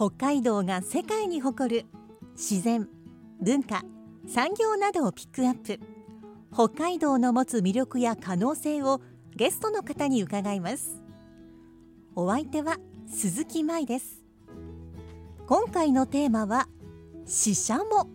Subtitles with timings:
[0.00, 1.84] 北海道が世界に誇る
[2.32, 2.88] 自然
[3.42, 3.82] 文化
[4.26, 5.78] 産業などをピックアップ。
[6.50, 9.02] 北海道の持つ魅力や可能性を
[9.36, 11.02] ゲストの方に伺います。
[12.16, 14.24] お相手は鈴木舞です。
[15.46, 16.66] 今回のテーマは
[17.26, 18.08] シシャモ。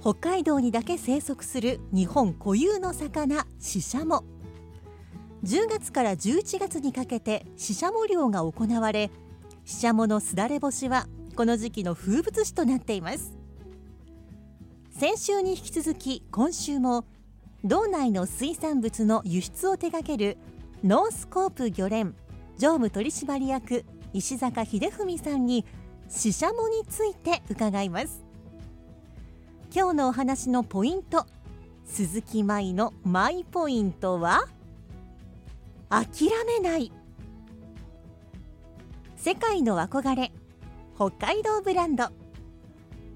[0.00, 4.22] 北海道にだけ生息する日本固有の魚シシャモ。
[5.42, 9.10] 10月から11月にかけてシシャモ漁が行われ
[9.70, 13.38] シシャモのすだれ干しはこの時期の風物詩となっています。
[14.98, 17.04] 先週に引き続き今週も
[17.62, 20.38] 道内の水産物の輸出を手掛ける
[20.82, 22.16] ノースコープ漁連
[22.58, 25.64] 常務取締役石坂秀文さんに
[26.08, 28.24] シシャモについて伺います。
[29.72, 31.26] 今日のお話のポイント
[31.84, 34.48] 鈴木舞のマイポイントは？
[35.88, 36.90] 諦めない。
[39.22, 40.32] 世界の憧れ
[40.96, 42.08] 北海道ブランド。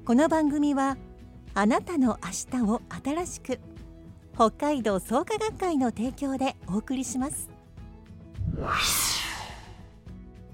[0.05, 0.98] この番組は
[1.55, 3.58] あなたの明日を新しく
[4.34, 7.48] 北海道創価学会の提供でお送りします。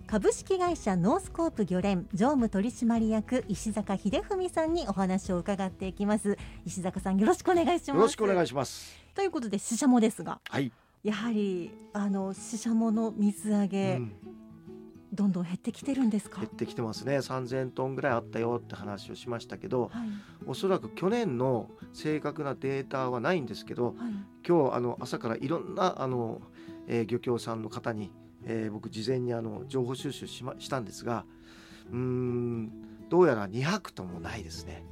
[0.07, 6.39] 株式会社ノースコープ漁連常務取締役石坂秀文さんにお話を伺っていきます。
[6.65, 7.89] 石坂さんよろしくお願いします。
[7.89, 8.97] よろしくお願いします。
[9.17, 10.41] ということで死者もですが。
[10.49, 10.71] はい。
[11.03, 14.13] やはりあの死者もの水揚げ、うん、
[15.13, 16.41] どんどん減ってきてるんですか？
[16.41, 17.19] 減ってきてますね。
[17.19, 20.09] 3000トンぐらいあったよって話をしましたけど、はい、
[20.47, 23.95] おそらく去年の正確なデータはないんですけど、はい、
[24.47, 26.41] 今日あの朝からいろんなあの、
[26.87, 28.13] えー、漁協さんの方に、
[28.45, 31.25] えー、僕事前にあの情報収集し,、ま、したんですが
[31.91, 32.71] うん
[33.09, 34.85] どうやら200トンもないですね。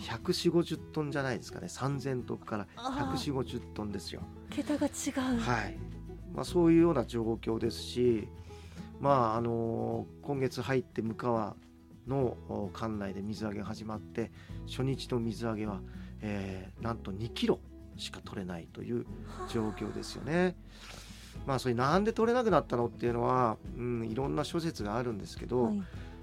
[0.00, 1.68] 14050トンじゃないですかね。
[1.68, 4.22] 3000トンから14050トンですよ。
[4.50, 4.90] 桁が違
[5.36, 5.78] う、はい。
[6.34, 8.28] まあ、そういうような状況ですし、
[9.04, 11.56] まああの今月入って向川
[12.08, 14.30] の管内で水揚げが始まって
[14.66, 15.80] 初日の水揚げは、
[16.22, 17.60] えー、なんと2キロ
[17.98, 19.04] しか取れないという
[19.52, 20.56] 状況ですよね。
[21.46, 25.82] まあそれなんで取れなくなったのっていうのは、うん、いろんな諸説があるんですけど、はい、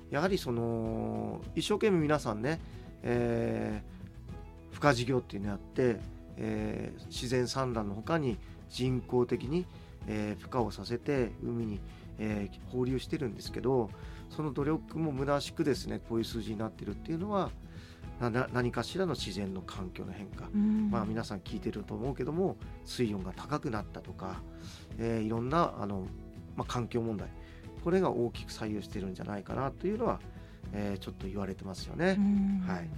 [0.09, 2.59] やはりその一生懸命皆さんね
[3.03, 5.97] えー、孵化事業っていうのをやって、
[6.37, 8.37] えー、自然産卵のほかに
[8.69, 9.65] 人工的に、
[10.07, 11.79] えー、孵化をさせて海に、
[12.21, 13.89] えー、放流してるんですけど
[14.29, 17.49] その努力も虚しくですねこういう数字になってるっていうのは
[18.53, 20.47] 何かしらの自然の環境の変化、
[20.91, 22.55] まあ、皆さん聞いてると思うけども
[22.85, 24.43] 水温が高くなったとか、
[24.99, 26.05] えー、いろんなあの、
[26.55, 27.29] まあ、環境問題
[27.83, 30.19] これが大きく左右してるんじゃないかなというのは
[30.73, 32.17] えー、ちょっと言われてますよね。
[32.67, 32.89] はい。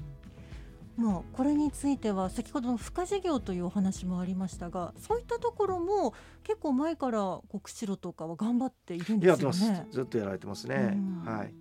[0.96, 9.88] まあ、これについては先ほどの付加事業というお話もありましたがそういったところも結構前から釧路とかは頑張っているんですよね。
[9.92, 10.98] ずっとやられてますね。
[11.26, 11.54] はい。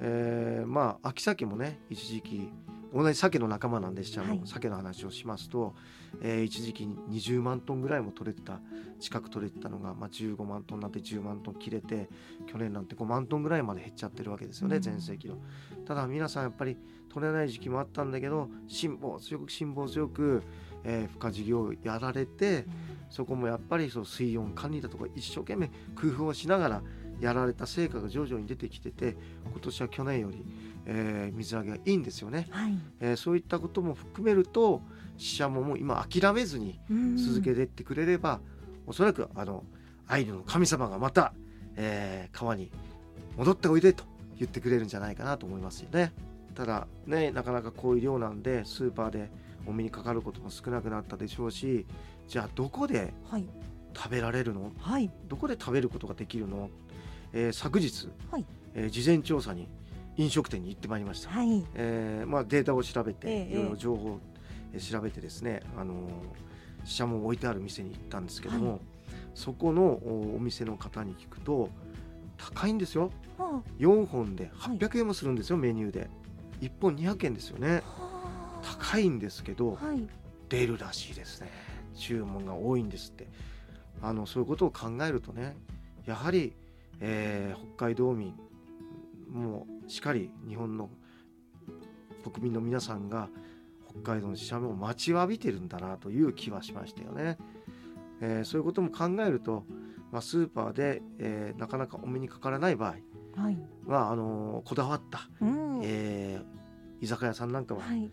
[0.00, 2.50] えー、まあ秋鮭もね一時期
[2.92, 5.74] 同じ鮭の仲間なんでしちゃう、はい、鮭の話をしますと、
[6.20, 8.60] えー、一時期20万トンぐらいも取れてた
[9.00, 12.08] 近く取れてたのが、まあ、15万トンになって10万トン切れて
[12.46, 15.38] 去年なんて5万トンぐらいまで減っちゃってるわけですよね、全盛期の。
[15.86, 16.76] ただ皆さんやっぱり
[17.08, 20.42] 取れない時期もあったんだけど辛抱強く辛抱強く、
[20.84, 22.66] えー、孵化事業をやられて、
[23.10, 26.82] そこもやっぱりそう水温管理だとか一生懸命工夫をしながら
[27.20, 29.16] やられた成果が徐々に出てきてて
[29.50, 30.44] 今年は去年より
[30.86, 34.82] えー、水揚げがいいんですよね、はい、えー、そういったことも含めると
[35.22, 36.80] シシャモも今諦めずに
[37.16, 38.40] 続けていってくれれば
[38.86, 39.62] おそらくあの
[40.08, 41.32] アイヌの神様がまた、
[41.76, 42.72] えー、川に
[43.36, 44.04] 戻っておいでと
[44.38, 46.12] 言ってくれるんじゃないかなと思いますよね。
[46.56, 49.30] ただねなかなかこういう量なんでスーパーで
[49.64, 51.86] お目にかかることも少なくなったでしょうし
[52.26, 53.14] じゃあどこで
[53.94, 56.68] 食べられるの、はい、どこで食べることができるの、
[57.32, 58.44] えー、昨日、はい、
[58.74, 59.68] えー、事前調査に
[60.16, 64.20] 飲食店に行ってまいりました、はい、えー、まあ、データを調べて、ええ、いろいろ情報を
[64.80, 66.08] 調べてですね、あの
[66.84, 68.80] ししゃもを置いてある店に行ったんですけども、はい、
[69.34, 71.68] そこのお店の方に聞くと
[72.36, 76.08] 高いんですよ、はあ、4本で800円もするんですよ、はい、メニューで。
[76.60, 77.82] 1本200円ですよね、は
[78.62, 80.06] あ、高いんですけど、はい、
[80.48, 81.50] 出るらしいですね。
[81.94, 83.28] 注文が多いんですって。
[84.02, 85.56] あのそういうことを考えるとね
[86.04, 86.52] やはり、
[87.00, 88.34] えー、北海道民
[89.30, 90.90] もうしっかり日本の
[92.24, 93.28] 国民の皆さんが
[94.02, 97.38] 北海道のシシャモを待ちわびてるんだなという気はしましたよね。
[98.20, 99.64] えー、そういうことも考えると、
[100.12, 102.94] まあ、スーパーで、えー、なかなかお目にかからない場合
[103.36, 103.58] は、はい、
[103.88, 108.10] あのー、こだわった、うん、えー、居酒屋さんなんかは、はい、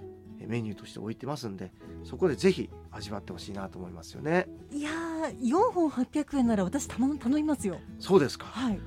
[0.48, 1.72] メニューとして置いてますんで
[2.04, 4.48] そこでぜひ味わってほしいなと思いますよね。
[4.72, 7.78] いやー4本800円なら私頼頼みますよ。
[8.00, 8.46] そうですか。
[8.46, 8.80] はい。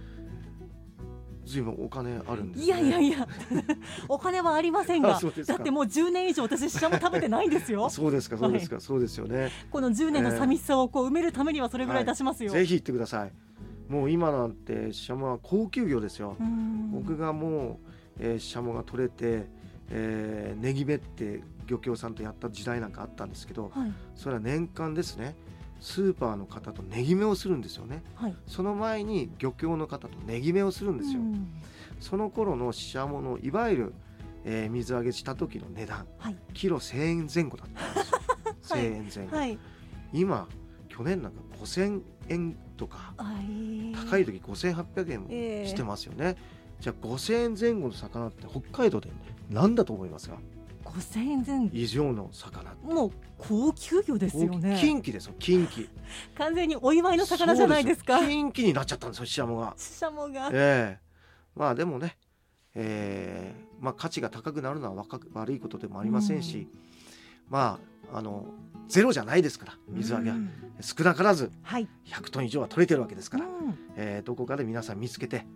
[1.53, 3.29] ずいぶんお金あるんです、ね、いやいやいや。
[4.09, 5.21] お金はありませんが。
[5.47, 7.91] だってもう10年以上私ししゃも食べてないんですよ。
[7.91, 9.51] そうですかそうですか、はい、そうですよね。
[9.71, 13.33] この10年の寂しさをこう埋めるためにはそれぐらい出しますよ、はい、ぜひ行ってください。
[13.89, 16.37] もう今なんてししゃもは高級魚ですよ。
[16.91, 17.81] 僕がも
[18.19, 19.47] う、えー、ししゃもが取れて、
[19.91, 25.35] えー、ネギ目って漁協さんとやった時代なんかあったんですけど、はい、それは年間ですね
[25.82, 31.20] スーパーの方と値決めをするんですよね、はい、その前に漁協の方と値決めをするんですよ、
[31.99, 33.94] その頃のししゃものいわゆる、
[34.44, 38.19] えー、水揚げした時の値段、はい、キロ1000円前後だったんですよ。
[38.79, 39.58] 1000円前後、はい、
[40.12, 40.49] 今
[40.88, 49.11] 去年なんか5000円とか高い時5800円してますよね、えー、じゃあ5000円前後の魚って北海道で
[49.50, 50.38] 何だと思いますか？
[50.94, 52.75] 5000円前以上の魚。
[52.83, 54.79] もう高級魚ですよね。
[54.81, 55.89] 近畿ですよ近畿
[56.37, 58.21] 完全にお祝いの魚じゃないですか。
[58.21, 59.75] 近畿になっちゃったんですよシシャモが。
[59.77, 60.50] シシャモが。
[60.53, 60.99] ええ。
[61.56, 62.17] ー、まあでもね
[62.75, 66.69] えー、まあ価値が高くなるのは悪いことでもありませんし、ん、
[67.49, 67.79] ま
[68.12, 68.47] ああの
[68.89, 70.37] ゼロじゃないですから水揚げは、
[70.81, 75.47] 少なからず100トン以上は取れてるわけですから、うん、えー、どこかで皆さん見つけて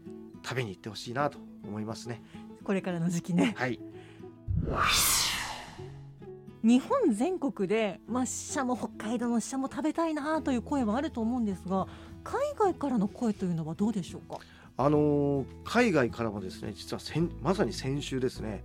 [0.43, 2.23] 食べに行ってほしいなと思いますね。
[2.65, 3.55] これからの時期ね。
[3.56, 3.81] はい
[6.67, 11.87] 日本全国で、まあ、シャモ北海道のシャモ食べたいなという声はあると思うんですが
[12.25, 14.41] 海外からの声というのはどうでしょうか？
[14.77, 17.01] あのー、海外からもですね実は
[17.41, 18.65] まさに先週ですね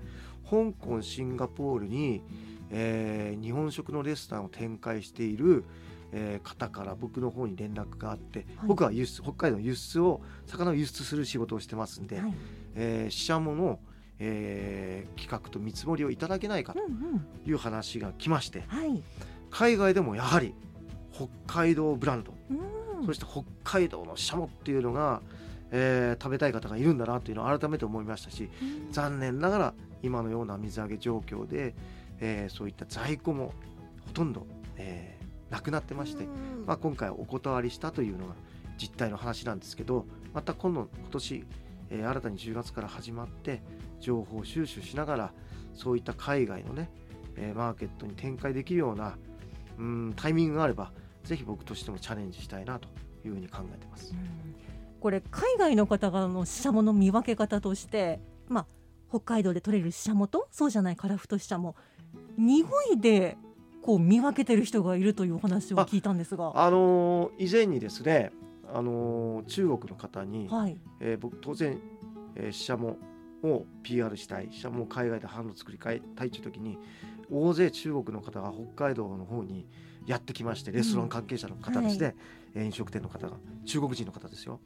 [0.50, 2.24] 香港シンガポールに、
[2.72, 5.64] えー、日本食のレストランを展開している、
[6.12, 12.34] えー、方から僕の方に連絡があって、はい、僕は輸出北海道の輸出を魚を輸出する仕事をしてますんで、はい、
[12.74, 13.80] えー、シシャモの
[14.24, 16.80] えー、企画と見積もりをいただけないかと
[17.50, 19.04] いう話が来まして、うんうんはい、
[19.50, 20.54] 海外でもやはり
[21.12, 25.22] 北海道ブランド、うん、そして北海道のシャモっていうのが、
[25.72, 29.74] えー、食べたい方がいるんだなというのを改めて思いましたし、うん、残念ながら
[30.04, 31.74] 今のような水揚げ状況で、
[32.20, 33.54] えー、そういった在庫も
[34.06, 34.46] ほとんど、
[34.78, 38.36] えー、なくなってまして、うん、まあ、今回お断りしたというのが
[38.78, 41.46] 実態の話なんですけどまた今度今年、
[41.92, 43.62] えー、新たに10月から始まって
[44.00, 45.34] 情報収集しながら
[45.74, 46.90] そういった海外のね、
[47.36, 49.18] えー、マーケットに展開できるような
[49.78, 50.92] うんタイミングがあれば
[51.24, 52.88] ぜひ僕としてもチャレンジしたいなと
[53.26, 54.14] いうふうに考えてます。
[55.00, 58.66] これ海外の方がのシシャモの見分け方として、まあ、
[59.10, 61.76] 北海道で取れるシシャモとそうじゃないカラフトシシャモ
[62.38, 63.38] 匂いで
[63.82, 66.50] こう見分けてる人がいるというお話を聞いたんですが。
[66.50, 68.32] あ、あのー、以前にですね、
[68.74, 71.80] あのー、中国の方に、はい、えー、僕当然、
[72.36, 72.98] えー、シシャモ
[73.44, 74.52] を PR したい。
[74.52, 76.02] しもう海外で販路作りたい。
[76.02, 76.78] という時に
[77.32, 79.68] 大勢中国の方が北海道の方に
[80.06, 82.16] やってきましてレストラン関係者の方ですね、
[82.56, 84.60] うんはい、飲食店の方が中国人の方ですよ。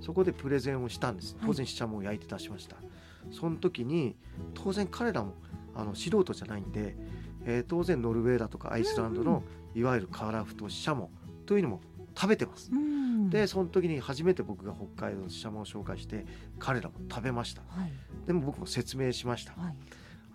[0.00, 1.36] そこでプレゼンをしたんです。
[1.44, 2.86] 当然ししゃもを焼いて出しました、はい、
[3.34, 4.16] その時に
[4.54, 5.34] 当然彼らも
[5.74, 6.96] あの素人じゃないんで、
[7.44, 9.42] えー、当然ノルウェーだとかアイスランドの
[9.74, 11.10] いわゆるカラフトししゃも
[11.44, 11.80] というのも
[12.16, 16.24] 食べてます、うん、でその時に初めて僕が北海道のししゃもを紹介して
[16.58, 17.92] 彼らも食べました、はい、
[18.26, 19.76] でも僕も説明しました、はい、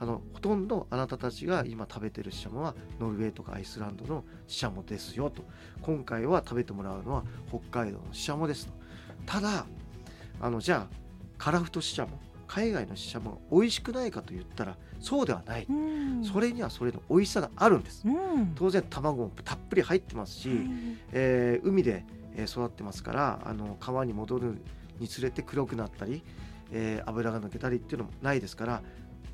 [0.02, 5.44] あのほとんどあなたたちが今食べてるししゃもはノルウェーとかアイスランドのししゃもですよと。
[5.82, 8.74] 今回は食べてもらうのは北海道のししゃもですと。
[9.28, 9.68] ただ
[10.40, 10.96] あのじゃあ
[11.38, 12.20] カラフトししゃも
[12.52, 20.58] 海外のししゃもが美味しくないかと言ったらそうではない、うん、それにはそれの美味しさがあるんです、うん、当然卵もたっぷり入ってますし、はい、
[21.14, 22.04] えー、海で
[22.46, 24.62] 育ってますからあの川に戻る
[25.00, 26.24] につれて黒くなったり、
[26.74, 28.82] えー、油が抜けたりっていうのもないですから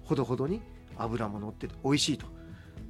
[0.03, 0.61] ほどほどに
[0.95, 2.27] 油も乗ってて美味しいと、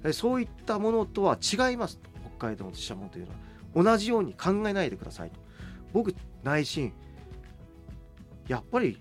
[0.03, 2.01] えー、そういったものとは違います。
[2.37, 3.91] 北海道のししゃもというのは。
[3.91, 5.39] 同じように考えないでくださいと。
[5.93, 6.93] 僕内心
[8.47, 8.99] やっぱり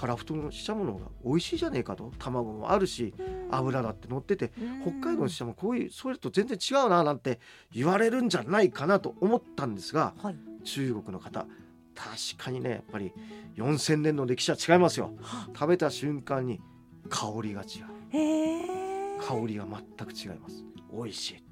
[0.00, 2.10] カラフトのししゃもの方が美味しいじゃねえかと。
[2.18, 3.12] 卵もあるし
[3.50, 7.38] 油だって乗ってて北海道のししゃもこういうそれと全然違うななんて
[7.70, 11.46] 言われるんじゃないかなと思ったんですが、はい、中国の方
[11.94, 13.12] 確かにねやっぱり
[13.56, 15.10] 4,000年の歴史は違いますよ。
[15.52, 16.62] 食べた瞬間に
[17.10, 19.20] 香りが違う。
[19.20, 20.64] 香りが全く違います。
[20.90, 21.44] 美味しい。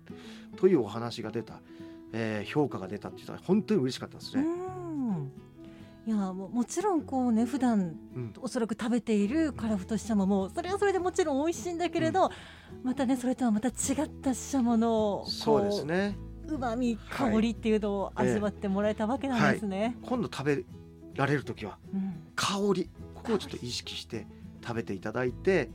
[0.56, 1.60] というお話が出た、
[2.14, 4.46] えー、評価が出たって言ったら本当に嬉しかったですね。
[6.08, 8.32] いやももちろんこうね普段うん。
[8.40, 12.30] おそらく食べているカラフトシシャモもそれはそれでもちろん美味しいんだけれど、
[12.82, 13.74] またねそれとはまた違っ
[14.22, 16.16] たシシャモのそうですね。
[16.46, 19.98] うまみ香りっていうのを味わってもらえたわけなんですね。
[20.02, 20.64] 今度食べ
[21.12, 22.14] られる時はうん。
[22.34, 22.88] 香り。
[23.14, 24.26] ここをちょっと意識して
[24.62, 25.68] 食べていただいて、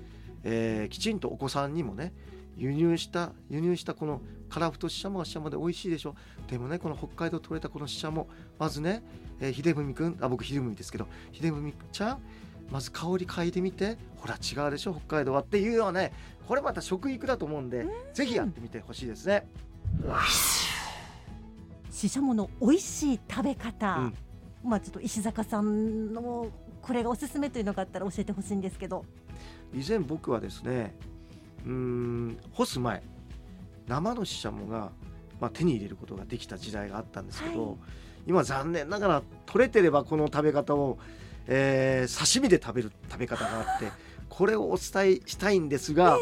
[0.43, 2.11] えーきちんとお子さんにもね
[2.57, 4.21] 輸入した輸入したこの
[4.53, 6.13] カラフトシシャモはシシャモで美味しいでしょ
[6.47, 8.27] でもねこの北海道取れたこのシシャモ
[8.59, 9.01] まずね、
[9.39, 12.19] えー、秀文くんあ僕秀文ですけど秀文ちゃん
[12.69, 16.13] まず香り嗅いでみてほら違うでしょ北海道はっていうようなね
[16.47, 19.47] これまた食育だと思うんでぜひやってみてほしいですね。
[21.89, 24.13] シシャモの美味しい食べ方、うん
[24.63, 26.47] まあちょっと石坂さんの
[26.81, 29.03] これがおすすめというのがあったら教えてほしいんですけど。
[29.73, 30.95] 以前僕はですね
[31.65, 33.01] うーん干す前
[33.87, 34.91] 生のシシャモが、
[35.39, 37.77] まあ、手に入れることができた時代があったんですけど、はい。
[38.27, 40.97] 今残念ながら取れてればこの食べ方を、
[41.47, 43.91] えー刺身で食べる食べ方があって
[44.29, 46.17] これをお伝えしたいんですが、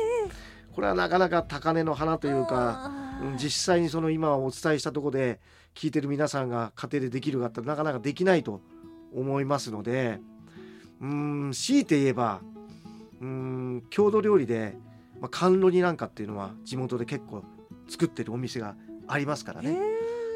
[0.74, 2.92] これはなかなか高値の花というか、
[3.42, 5.40] 実際にその今お伝えしたところで
[5.76, 8.62] 聞いてる皆さんが家庭でできるかってなかなかできないと
[9.14, 10.20] 思いますので
[11.00, 12.42] うーん強いて言えば
[13.22, 14.76] うーん郷土料理で、
[15.22, 17.44] まあ、甘露煮なんかっていうのは地元で結構
[17.88, 18.76] 作ってるお店が
[19.08, 19.80] ありますからへね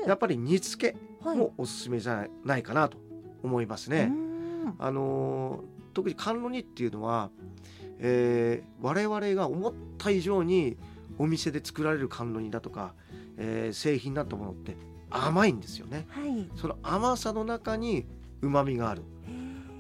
[0.06, 0.08] ー。
[0.08, 1.38] やっぱり煮付けはい。
[1.38, 2.98] もおすすめじゃないかなと
[3.44, 4.06] 思いますうね。
[4.06, 4.76] ん。
[4.80, 7.30] あのー特に甘露煮っていうのは、
[8.00, 10.78] えー我々が思った以上に
[11.18, 12.94] お店で作られる甘露煮だとか、
[13.38, 14.76] えー製品になったものって
[15.10, 16.06] 甘いんですよね。
[16.10, 16.50] はい。
[16.56, 18.06] その甘さの中に
[18.42, 19.04] 旨味がある。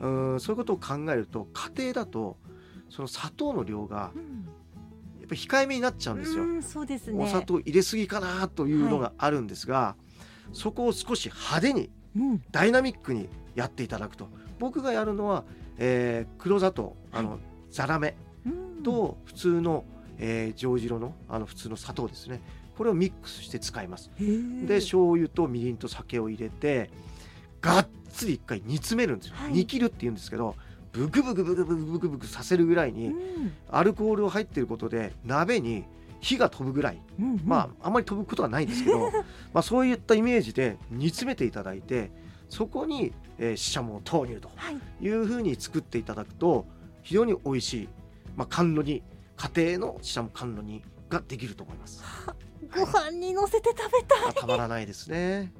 [0.01, 2.37] うんそういうことを考えると家庭だと
[2.89, 4.11] その砂糖の量が
[5.25, 6.43] っぱり控えめになっちゃうんですよ。
[6.43, 7.23] うんそうですね。
[7.23, 9.95] お砂糖入れすぎかなというのがあるんですが、
[10.53, 12.43] そこを少し派手にうん。
[12.51, 14.29] ダイナミックにやっていただくと。
[14.59, 15.43] 僕がやるのは、
[15.77, 17.39] えー黒砂糖あの、
[17.71, 18.15] ザラメ
[18.45, 18.83] うん。
[18.83, 19.83] と普通の、
[20.17, 22.41] えー、上白のあの普通の砂糖ですね。
[22.77, 24.11] これをミックスして使います。
[24.17, 26.89] で醤油とみりんと酒を入れて
[27.61, 29.53] がっつり一回煮詰めるんですよ、はい。
[29.53, 30.55] 煮切るって言うんですけど
[30.95, 35.83] ブクブクブクブクブクブクさせるぐらいにうんアルコールを入ってることで鍋に
[36.21, 39.11] 火が飛ぶぐらいうんうんまああまり飛ぶことはないんですけど
[39.53, 42.11] まあそういったイメージで煮詰めていただいて
[42.49, 44.77] そこに、えー、シシャモを投入とはい。
[45.01, 46.65] いうふうに作っていただくと
[47.03, 47.89] 非常に美味しい、
[48.35, 49.03] まあ、甘露煮
[49.35, 52.01] 家庭のシシャモ甘露煮ができると思います。
[52.73, 54.21] ご飯に乗せて食べたい。
[54.23, 55.51] まあたまらないですね。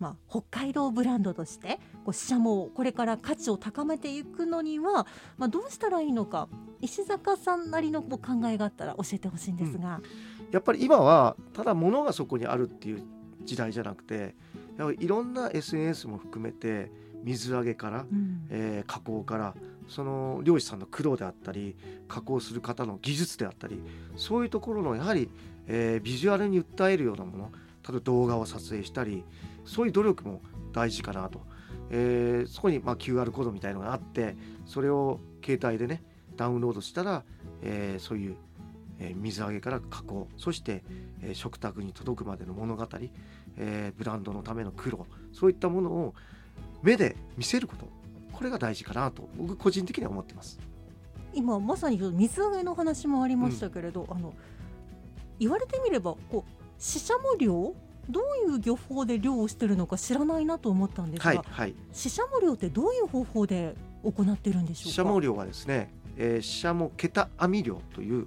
[0.00, 0.12] はい。
[0.12, 5.06] まあ、北海道ブランドとしてこうシシャモをこれから価値を高めていくのには、
[5.38, 6.48] まあ、どうしたらいいのか
[6.80, 10.02] 石坂さんなりの考えがあったら教えてほしいんですが、
[10.50, 13.02] やっぱり今はただ物がそこにあるっていう
[13.44, 14.34] 時代じゃなくて
[14.76, 16.90] やはりいろんな SNS も含めて
[17.22, 19.54] 水揚げから、うんえー加工から
[19.88, 21.76] その漁師さんの苦労であったり
[22.08, 23.82] 加工する方の技術であったり
[24.16, 25.28] そういうところのやはり、
[25.66, 27.50] えービジュアルに訴えるようなもの
[27.86, 29.24] 例えば動画を撮影したり
[29.64, 30.40] そういう努力も
[30.72, 31.40] 大事かなと、
[31.90, 36.02] えーそこにまあ QR コードみたいのがあってそれを携帯でね
[36.36, 37.24] ダウンロードしたら、
[37.62, 38.36] えーそういう、
[38.98, 40.82] えー水揚げから加工そして、
[41.22, 42.86] えー食卓に届くまでの物語、
[43.56, 46.14] えーブランドのための苦労そういったものを
[46.82, 47.88] 目で見せること
[48.32, 50.58] これが大事かなと僕個人的には思ってます。
[51.32, 54.34] 今まさに水揚げの話もありましたけれど、あの
[55.38, 57.74] 言われてみればこうシシャモ漁
[58.10, 61.74] どういう漁法で漁をしてるのか知らないなと思ったんですが、はいはい。
[61.92, 64.88] シシャモ漁ってどういう方法で行ってるんでしょうか？
[64.88, 68.26] シシャモ漁はですね、えー、シシャモケタ網漁という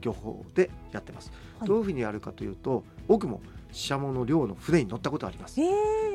[0.00, 1.30] 漁法でやってます。
[1.58, 3.40] はいどういうふうにやるかというと僕も
[3.72, 5.60] シシャモの漁の船に乗ったことあります。
[5.60, 5.64] え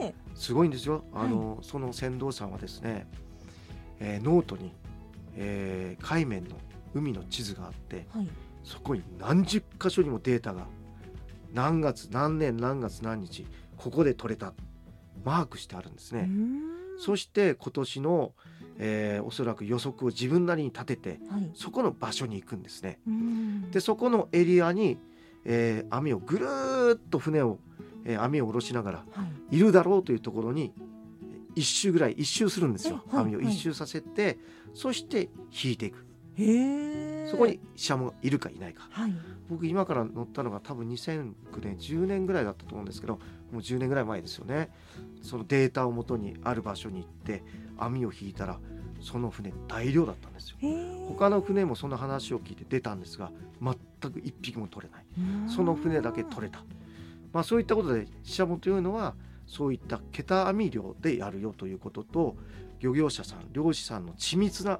[0.02, 1.04] えすごいんですよ。
[1.14, 3.08] あの、その船頭さんはですね、
[4.00, 4.72] えーノートに、
[5.36, 6.56] えー海面の
[6.94, 8.28] 海の地図があってはい。
[8.64, 10.68] そこに何十箇所にもデータが
[11.54, 13.46] 何月何年何月何日
[13.78, 14.54] ここで取れた
[15.24, 16.30] マークしてあるんですね。
[17.00, 18.34] そしして今年の、
[18.78, 21.50] えーおそらく予測を自分なりに立ててはい。
[21.54, 23.00] そこの場所に行くんですね。
[23.08, 24.98] うんでそこのエリアに、
[25.46, 27.60] えー網をぐるーっと船を、
[28.06, 29.58] えー網を下ろしながらはい。
[29.58, 30.74] いるだろうというところに
[31.56, 33.02] 一周ぐらい一周するんですよ。
[33.12, 34.38] えはいはい網を一周させて、
[34.74, 35.30] そして
[35.64, 36.06] 引いていく。
[37.30, 38.88] そこにシャモがいるかいないか。
[38.92, 39.14] はい。
[39.50, 43.22] 僕今から乗ったのが多分2009年10年ぐらいだったと思うんですけども
[43.54, 44.70] う10年ぐらい前ですよね
[45.24, 47.44] そのデータをもとにある場所に行って
[47.78, 48.60] 網を引いたら
[49.02, 50.58] その船大量だったんですよ。
[51.08, 53.32] 他の船もその話を聞いて出たんですが
[53.62, 56.64] 全く一匹も取れないその船だけ取れた
[57.34, 59.16] まあそういったことでシシャモというのは
[59.48, 62.36] そういった桁網漁でやるよということと
[62.80, 64.80] 漁業者さん漁師さんの緻密な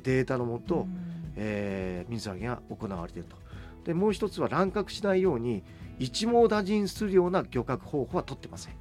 [0.00, 0.86] データのもと、
[1.36, 3.36] えー、水揚げが行われていると。
[3.84, 5.62] でもう一つは乱獲しないように
[5.98, 8.74] 一網打尽するような漁獲方法は取ってません、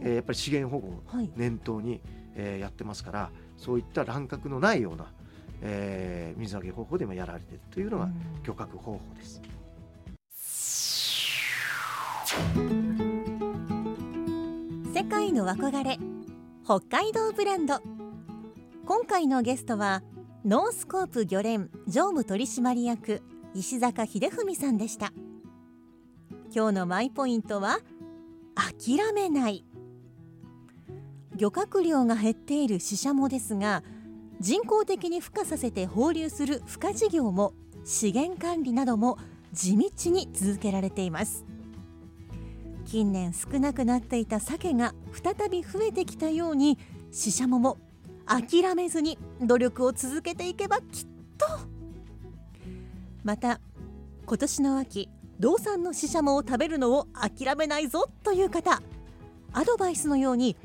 [0.00, 1.02] えー、やっぱり資源保護を
[1.36, 2.00] 念頭に、はい、
[2.34, 5.06] えー、やってますからそういった乱獲のないような、
[5.62, 8.08] えー、水揚げ方法でもやられているというのが
[8.42, 9.40] 漁獲方法です。
[14.92, 15.98] 世界の憧れ
[16.64, 17.80] 北海道ブランド。
[18.86, 20.02] 今回のゲストは
[20.44, 23.22] ノースコープ漁連常務取締役
[23.54, 25.10] 石坂秀文さんでした。
[26.54, 27.78] 今日のマイポイントは
[28.54, 29.64] 諦めない。
[31.34, 33.82] 漁獲量が減っているシシャモですが
[34.38, 37.54] 人工的に孵化させて放流する孵化事業も
[37.86, 39.16] 資源管理なども
[39.54, 41.46] 地道に続けられています。
[42.84, 46.78] 近年少なくなっていた鮭が再び増えてきたように
[47.12, 47.78] シシャモも
[48.26, 51.46] 諦めずに努力を続けていけばきっと。
[53.22, 53.60] また
[54.26, 55.08] 今年の秋
[55.40, 58.82] 道産のシシャモを食べるのを諦めないぞという方。
[59.52, 60.56] アドバイスのように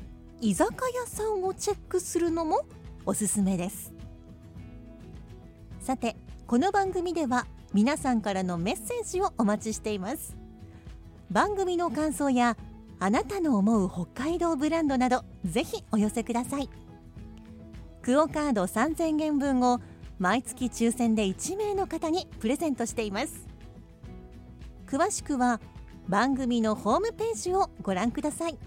[0.41, 2.65] 居酒屋さんをチェックするのも
[3.05, 3.93] おすすめです。
[5.81, 6.15] さて
[6.47, 10.37] この番組では皆さんからのメッセージをお待ちしています。
[11.29, 12.57] 番組の感想や
[12.99, 16.69] あなたの思う北海道ブランドなどぜひお寄せください。
[18.09, 19.79] クオカード3000円分を
[20.17, 23.47] 毎月抽選で1名の方にプレゼントしています。
[24.87, 25.61] 詳しくは
[26.07, 28.57] 番組のホームページをご覧ください。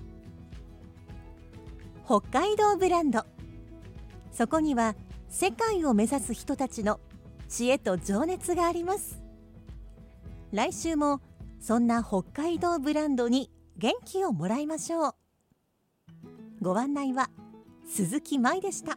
[2.04, 3.25] 北海道ブランド。
[4.30, 4.94] そこには
[5.28, 7.00] 世界を目指す人たちの
[7.49, 9.20] 知恵と情熱があります。
[10.52, 11.20] 来週も
[11.58, 15.14] そんな北海道ブランドに元気をもらいましょう。
[16.60, 17.28] ご案内は
[17.88, 18.97] 鈴木舞でした。